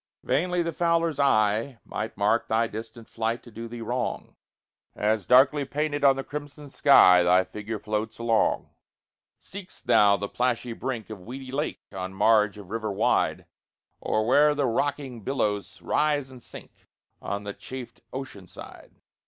[0.23, 4.35] Vainly the fowler's eye Might mark thy distant flight to do thee wrong,
[4.95, 8.71] As, darkly painted on the crimson sky, Thy figure floats along,
[9.39, 13.45] Seek'st thou the plashy brink Of weedy lake, or marge of river wide,
[13.99, 16.87] Or where the rocking billows rise and sink
[17.21, 18.99] On the chafed ocean side?